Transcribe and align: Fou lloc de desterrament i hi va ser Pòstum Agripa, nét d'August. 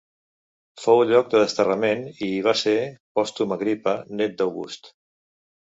Fou 0.85 1.01
lloc 1.11 1.29
de 1.33 1.41
desterrament 1.43 2.01
i 2.09 2.15
hi 2.31 2.41
va 2.49 2.55
ser 2.63 2.75
Pòstum 3.21 3.55
Agripa, 3.59 3.97
nét 4.23 4.37
d'August. 4.43 4.95